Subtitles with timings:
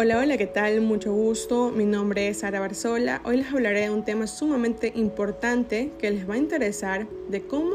[0.00, 0.80] Hola, hola, ¿qué tal?
[0.80, 1.72] Mucho gusto.
[1.72, 3.20] Mi nombre es Sara Barzola.
[3.24, 7.74] Hoy les hablaré de un tema sumamente importante que les va a interesar de cómo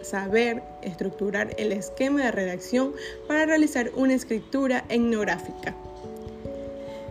[0.00, 2.94] saber estructurar el esquema de redacción
[3.28, 5.76] para realizar una escritura etnográfica.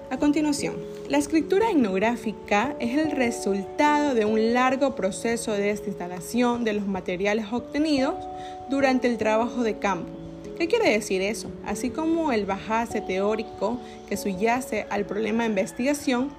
[0.09, 0.73] A continuación,
[1.07, 7.45] la escritura etnográfica es el resultado de un largo proceso de desinstalación de los materiales
[7.51, 8.15] obtenidos
[8.71, 10.30] durante el trabajo de campo
[10.61, 11.49] ¿Qué quiere decir eso?
[11.65, 16.29] Así como el bajase teórico que subyace al problema de investigación,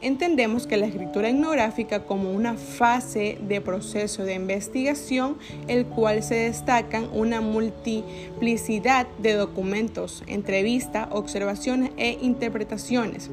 [0.00, 6.36] entendemos que la escritura etnográfica como una fase de proceso de investigación, el cual se
[6.36, 13.28] destacan una multiplicidad de documentos, entrevistas, observaciones e interpretaciones,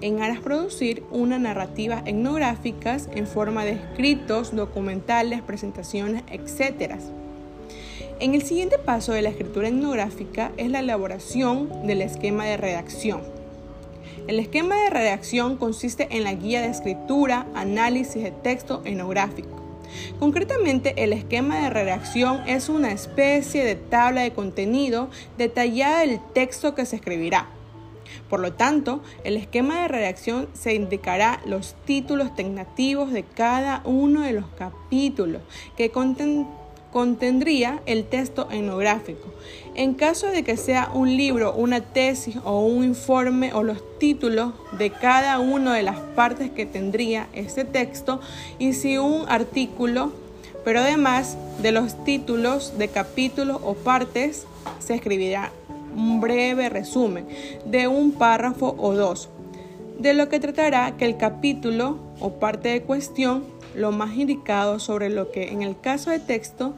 [0.00, 7.00] en aras producir una narrativa etnográficas en forma de escritos, documentales, presentaciones, etc.
[8.20, 13.20] En el siguiente paso de la escritura etnográfica es la elaboración del esquema de redacción.
[14.28, 19.60] El esquema de redacción consiste en la guía de escritura, análisis de texto etnográfico.
[20.20, 26.74] Concretamente, el esquema de redacción es una especie de tabla de contenido detallada del texto
[26.74, 27.48] que se escribirá.
[28.28, 34.22] Por lo tanto, el esquema de redacción se indicará los títulos tentativos de cada uno
[34.22, 35.42] de los capítulos
[35.76, 36.46] que contienen
[36.92, 39.28] contendría el texto etnográfico.
[39.74, 44.52] En caso de que sea un libro, una tesis o un informe o los títulos
[44.78, 48.20] de cada una de las partes que tendría este texto
[48.58, 50.12] y si un artículo,
[50.64, 54.46] pero además de los títulos de capítulos o partes
[54.78, 55.50] se escribirá
[55.96, 57.26] un breve resumen
[57.64, 59.30] de un párrafo o dos,
[59.98, 63.44] de lo que tratará que el capítulo o parte de cuestión
[63.74, 66.74] lo más indicado sobre lo que en el caso de texto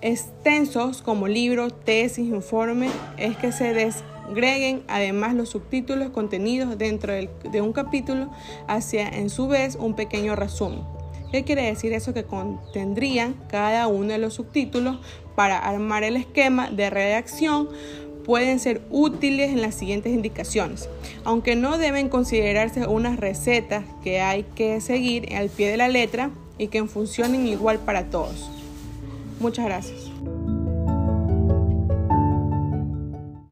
[0.00, 7.60] extensos como libros, tesis, informes, es que se desgreguen además los subtítulos contenidos dentro de
[7.60, 8.30] un capítulo
[8.68, 10.84] hacia en su vez un pequeño resumen.
[11.32, 12.14] ¿Qué quiere decir eso?
[12.14, 14.98] Que contendrían cada uno de los subtítulos
[15.34, 17.68] para armar el esquema de redacción
[18.26, 20.88] pueden ser útiles en las siguientes indicaciones,
[21.22, 26.30] aunque no deben considerarse unas recetas que hay que seguir al pie de la letra
[26.58, 28.50] y que funcionen igual para todos.
[29.38, 30.10] Muchas gracias.